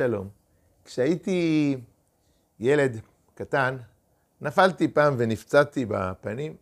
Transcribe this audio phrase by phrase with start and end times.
[0.00, 0.28] שלום.
[0.84, 1.76] כשהייתי
[2.60, 3.00] ילד
[3.34, 3.76] קטן,
[4.40, 6.56] נפלתי פעם ונפצעתי בפנים,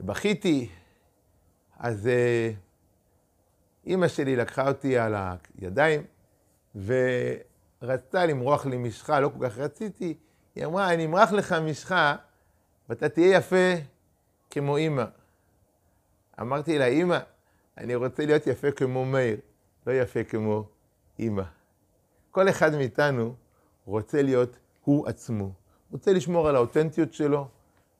[0.00, 0.68] ובכיתי,
[1.78, 2.50] אז אה,
[3.86, 5.14] אימא שלי לקחה אותי על
[5.58, 6.02] הידיים,
[6.74, 10.14] ורצתה למרוח לי משחה, לא כל כך רציתי,
[10.54, 12.16] היא אמרה, אני אמרח לך משחה,
[12.88, 13.74] ואתה תהיה יפה
[14.50, 15.04] כמו אימא.
[16.40, 17.18] אמרתי לה, אימא,
[17.78, 19.36] אני רוצה להיות יפה כמו מאיר,
[19.86, 20.68] לא יפה כמו
[21.18, 21.55] אימא.
[22.36, 23.34] כל אחד מאיתנו
[23.86, 25.52] רוצה להיות הוא עצמו.
[25.90, 27.48] רוצה לשמור על האותנטיות שלו,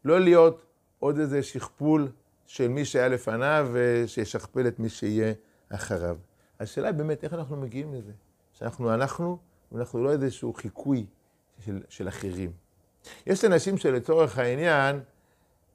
[0.04, 0.66] לא להיות
[0.98, 2.08] עוד איזה שכפול
[2.46, 5.32] של מי שהיה לפניו ושישכפל את מי שיהיה
[5.68, 6.16] אחריו.
[6.60, 8.12] השאלה היא באמת איך אנחנו מגיעים לזה.
[8.52, 9.38] שאנחנו אנחנו,
[9.72, 11.06] ואנחנו לא איזשהו חיקוי
[11.58, 12.52] של, של אחרים.
[13.26, 15.00] יש אנשים שלצורך העניין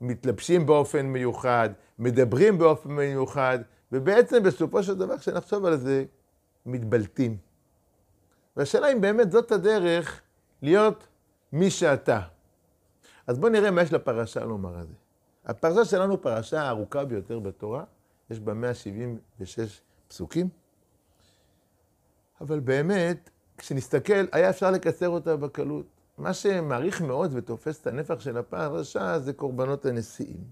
[0.01, 1.69] מתלבשים באופן מיוחד,
[1.99, 3.59] מדברים באופן מיוחד,
[3.91, 6.05] ובעצם בסופו של דבר, כשנחשוב על זה,
[6.65, 7.50] מתבלטים.
[8.57, 10.21] והשאלה אם באמת זאת הדרך
[10.61, 11.07] להיות
[11.51, 12.21] מי שאתה.
[13.27, 14.93] אז בואו נראה מה יש לפרשה לומר על זה.
[15.45, 17.83] הפרשה שלנו פרשה הארוכה ביותר בתורה,
[18.29, 20.49] יש בה 176 פסוקים,
[22.41, 25.85] אבל באמת, כשנסתכל, היה אפשר לקצר אותה בקלות.
[26.17, 30.43] מה שמעריך מאוד ותופס את הנפח של הפרשה זה קורבנות הנשיאים.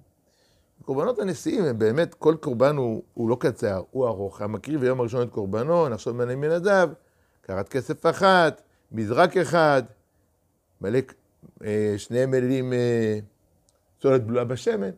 [0.85, 4.41] קורבנות הנשיאים הם באמת, כל קורבן הוא, הוא לא קצר, הוא ארוך.
[4.41, 6.89] המקריב ביום הראשון את קורבנו, נחשוב בני מנדב,
[7.49, 8.61] קרת כסף אחת,
[8.91, 9.83] מזרק אחד,
[10.81, 10.99] מלא,
[11.63, 13.19] אה, שני מלילים אה,
[14.01, 14.89] צולת בלועה בשמן,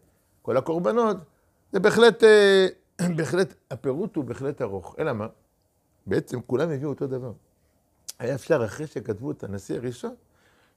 [0.41, 1.17] כל הקורבנות,
[1.71, 2.67] זה בהחלט, אה,
[3.17, 4.95] בהחלט, הפירוט הוא בהחלט ארוך.
[4.99, 5.27] אלא מה?
[6.07, 7.31] בעצם כולם הביאו אותו דבר.
[8.19, 10.15] היה אפשר, אחרי שכתבו את הנשיא הראשון,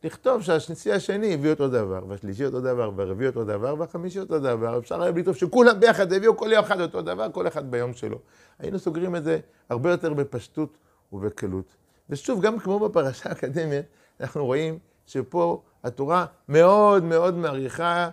[0.05, 4.79] לכתוב שהנשיא השני הביא אותו דבר, והשלישי אותו דבר, והרביעי אותו דבר, והחמישי אותו דבר.
[4.79, 8.19] אפשר היה לכתוב שכולם ביחד הביאו כל יום אחד אותו דבר, כל אחד ביום שלו.
[8.59, 10.77] היינו סוגרים את זה הרבה יותר בפשטות
[11.15, 11.77] ובקלות.
[12.11, 13.85] ושוב, גם כמו בפרשה האקדמית,
[14.21, 18.11] אנחנו רואים שפה התורה מאוד מאוד מעריכה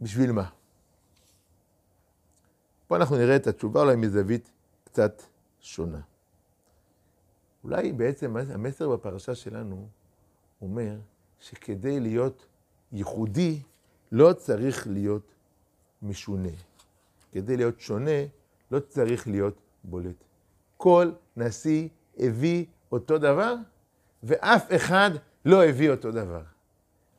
[0.00, 0.48] בשביל מה.
[2.86, 4.50] פה אנחנו נראה את התשובה אולי מזווית
[4.84, 5.22] קצת
[5.60, 6.00] שונה.
[7.64, 9.88] אולי בעצם המסר בפרשה שלנו
[10.62, 10.96] אומר
[11.40, 12.46] שכדי להיות
[12.92, 13.62] ייחודי,
[14.12, 15.34] לא צריך להיות
[16.02, 16.48] משונה.
[17.32, 18.20] כדי להיות שונה,
[18.70, 20.24] לא צריך להיות בולט.
[20.76, 21.88] כל נשיא
[22.18, 23.54] הביא אותו דבר,
[24.22, 25.10] ואף אחד
[25.44, 26.42] לא הביא אותו דבר.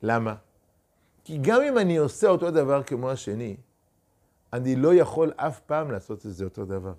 [0.01, 0.35] למה?
[1.23, 3.57] כי גם אם אני עושה אותו דבר כמו השני,
[4.53, 6.93] אני לא יכול אף פעם לעשות את זה אותו דבר.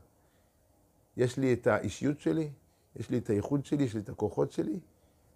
[1.16, 2.50] יש לי את האישיות שלי,
[2.96, 4.80] יש לי את הייחוד שלי, יש לי את הכוחות שלי,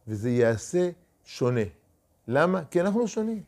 [0.09, 0.91] וזה ייעשה
[1.25, 1.61] שונה.
[2.29, 2.65] למה?
[2.65, 3.43] כי אנחנו שונים.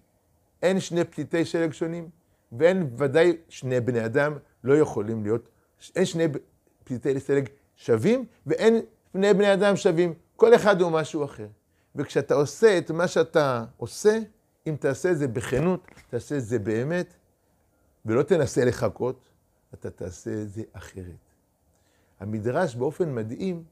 [0.63, 2.09] אין שני פליטי שלג שונים,
[2.53, 5.49] ואין ודאי שני בני אדם לא יכולים להיות,
[5.97, 6.25] אין שני
[6.85, 8.81] פליטי שלג שווים, ואין
[9.13, 10.15] שני בני אדם שווים.
[10.37, 11.47] כל אחד הוא משהו אחר.
[11.97, 14.19] וכשאתה עושה את מה שאתה עושה,
[14.67, 17.15] אם תעשה את זה בכנות, תעשה את זה באמת,
[18.07, 19.29] ולא תנסה לחכות,
[19.75, 21.31] אתה תעשה את זה אחרת.
[22.21, 23.65] המדרש באופן מדהים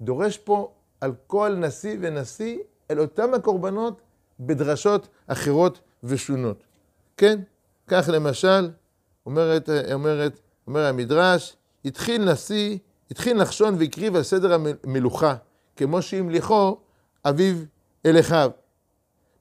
[0.00, 2.58] דורש פה על כל נשיא ונשיא
[2.90, 4.00] אל אותם הקורבנות
[4.40, 6.64] בדרשות אחרות ושונות.
[7.16, 7.40] כן?
[7.86, 8.70] כך למשל,
[9.26, 12.78] אומרת, אומרת, אומר המדרש, התחיל נשיא,
[13.12, 14.52] התחיל נחשון והקריב על סדר
[14.84, 15.34] המלוכה,
[15.76, 16.80] כמו שהמליכו
[17.24, 17.56] אביו
[18.06, 18.50] אל אחיו.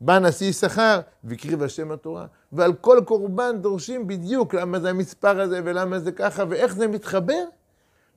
[0.02, 5.62] בא נשיא יששכר והקריב השם התורה, ועל כל קורבן דורשים בדיוק למה זה המספר הזה
[5.66, 7.44] ולמה זה ככה ואיך זה מתחבר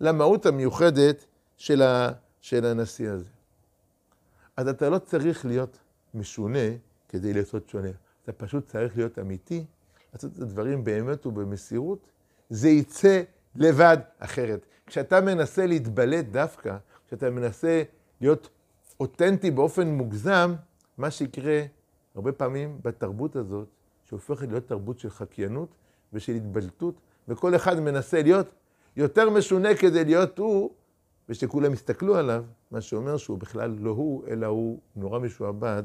[0.01, 1.25] למהות המיוחדת
[1.57, 3.31] של, ה, של הנשיא הזה.
[4.57, 5.79] אז אתה לא צריך להיות
[6.15, 6.69] משונה
[7.09, 7.91] כדי לעשות שונה,
[8.25, 9.65] אתה פשוט צריך להיות אמיתי,
[10.15, 12.09] לעשות את הדברים באמת ובמסירות,
[12.51, 13.23] זה יצא
[13.57, 14.67] לבד אחרת.
[14.87, 17.83] כשאתה מנסה להתבלט דווקא, כשאתה מנסה
[18.21, 18.49] להיות
[19.01, 20.55] אותנטי באופן מוגזם,
[20.99, 21.63] מה שיקרה
[22.15, 23.69] הרבה פעמים בתרבות הזאת,
[24.05, 25.75] שהופכת להיות תרבות של חקיינות
[26.13, 26.95] ושל התבלטות,
[27.29, 28.47] וכל אחד מנסה להיות
[28.97, 30.71] יותר משונה כדי להיות הוא,
[31.29, 35.83] ושכולם יסתכלו עליו, מה שאומר שהוא בכלל לא הוא, אלא הוא נורא משועבד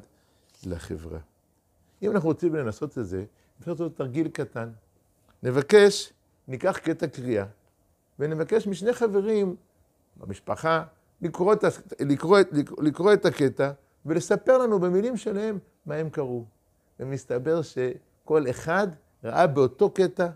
[0.66, 1.20] לחברה.
[2.02, 3.26] אם אנחנו רוצים לנסות את זה,
[3.60, 4.70] אפשר לעשות תרגיל קטן.
[5.44, 6.14] נבקש,
[6.48, 7.46] ניקח קטע קריאה,
[8.20, 9.56] ונבקש משני חברים
[10.18, 10.84] במשפחה
[11.22, 11.64] לקרוא את,
[12.00, 13.72] לקרוא, לקרוא, לקרוא את הקטע
[14.06, 16.46] ולספר לנו במילים שלהם מה הם קראו.
[17.00, 18.88] ומסתבר שכל אחד
[19.24, 20.28] ראה באותו קטע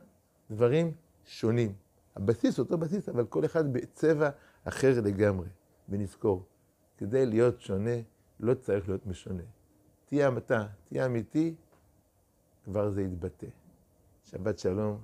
[0.52, 0.92] דברים
[1.26, 1.74] שונים.
[2.16, 4.30] הבסיס אותו בסיס, אבל כל אחד בצבע
[4.64, 5.48] אחר לגמרי.
[5.90, 6.46] ונזכור,
[6.98, 7.96] כדי להיות שונה,
[8.40, 9.44] לא צריך להיות משונה.
[10.06, 11.56] תהיה אתה, תהיה אמיתי,
[12.66, 13.48] כבר זה יתבטא.
[14.24, 14.98] שבת שלום.